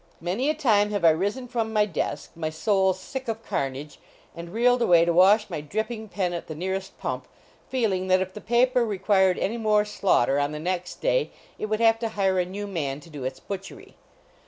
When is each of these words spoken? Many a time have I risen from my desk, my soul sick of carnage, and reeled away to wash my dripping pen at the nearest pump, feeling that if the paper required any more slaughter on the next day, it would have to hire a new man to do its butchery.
Many 0.19 0.49
a 0.49 0.55
time 0.55 0.89
have 0.89 1.05
I 1.05 1.11
risen 1.11 1.47
from 1.47 1.71
my 1.71 1.85
desk, 1.85 2.31
my 2.35 2.49
soul 2.49 2.93
sick 2.93 3.27
of 3.27 3.45
carnage, 3.45 3.99
and 4.35 4.51
reeled 4.51 4.81
away 4.81 5.05
to 5.05 5.13
wash 5.13 5.47
my 5.47 5.61
dripping 5.61 6.09
pen 6.09 6.33
at 6.33 6.47
the 6.47 6.55
nearest 6.55 6.97
pump, 6.97 7.27
feeling 7.69 8.07
that 8.07 8.19
if 8.19 8.33
the 8.33 8.41
paper 8.41 8.83
required 8.83 9.37
any 9.37 9.57
more 9.59 9.85
slaughter 9.85 10.39
on 10.39 10.53
the 10.53 10.59
next 10.59 11.01
day, 11.01 11.29
it 11.59 11.67
would 11.67 11.81
have 11.81 11.99
to 11.99 12.09
hire 12.17 12.39
a 12.39 12.45
new 12.45 12.65
man 12.65 12.99
to 12.99 13.11
do 13.11 13.23
its 13.25 13.39
butchery. 13.39 13.95